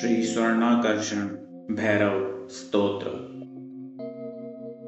[0.00, 1.28] श्री स्वर्णाकर्षण
[1.74, 3.06] भैरव स्तोत्र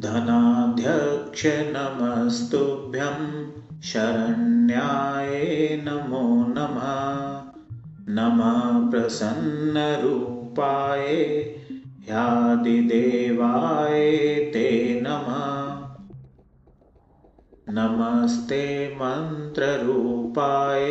[0.00, 3.50] धनाध्यक्ष नमस्तुभ्यं
[3.82, 7.42] शरण्याय नमो नमः।
[8.08, 11.06] नमः प्रसन्नरूपाय
[12.02, 15.86] ह्यादिदेवाय ते नमः।
[17.68, 20.90] नमस्ते मन्त्ररूपाय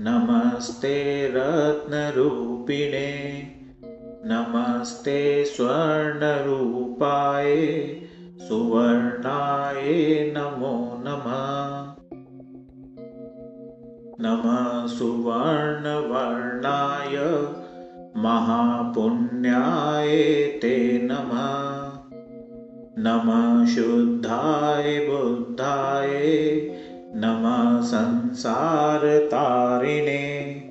[0.00, 3.42] नमस्ते रत्नरूपिणे
[4.24, 7.56] नमस्ते स्वर्णरूपाय
[8.38, 11.94] सुवर्णाय नमो नमः।
[14.20, 17.16] नमः सुवर्णवर्णाय
[18.18, 21.98] महापुण्याय ते नमः।
[22.98, 26.26] नमः शुद्धाय बुद्धाय।
[27.14, 30.62] नमः संसारतारिणे।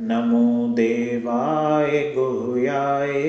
[0.00, 3.22] नमो देवाय गुह्याय